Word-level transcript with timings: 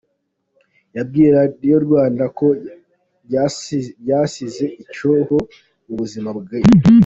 Yabwiye 0.97 1.29
Radio 1.37 1.75
Rwanda 1.85 2.23
ko 2.37 2.45
‘byasize 4.03 4.65
icyuho 4.83 5.37
mu 5.85 5.93
buzima 5.99 6.29
bwe’. 6.39 6.59